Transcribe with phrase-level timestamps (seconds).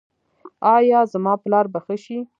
[0.75, 2.17] ایا زما پلار به ښه شي؟